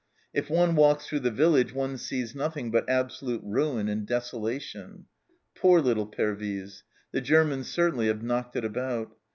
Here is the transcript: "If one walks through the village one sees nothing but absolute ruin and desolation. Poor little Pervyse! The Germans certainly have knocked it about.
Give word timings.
"If 0.33 0.49
one 0.49 0.73
walks 0.75 1.05
through 1.05 1.19
the 1.19 1.29
village 1.29 1.73
one 1.75 1.95
sees 1.99 2.33
nothing 2.33 2.71
but 2.71 2.89
absolute 2.89 3.43
ruin 3.43 3.87
and 3.87 4.03
desolation. 4.07 5.05
Poor 5.53 5.79
little 5.79 6.07
Pervyse! 6.07 6.81
The 7.11 7.21
Germans 7.21 7.69
certainly 7.69 8.07
have 8.07 8.23
knocked 8.23 8.55
it 8.55 8.65
about. 8.65 9.15